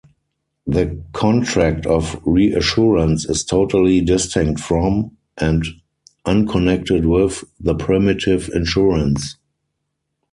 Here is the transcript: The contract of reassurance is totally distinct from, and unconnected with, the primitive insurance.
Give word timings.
The 0.65 0.99
contract 1.13 1.85
of 1.85 2.19
reassurance 2.25 3.23
is 3.29 3.43
totally 3.43 4.01
distinct 4.01 4.59
from, 4.59 5.15
and 5.37 5.63
unconnected 6.25 7.05
with, 7.05 7.43
the 7.59 7.75
primitive 7.75 8.49
insurance. 8.51 9.37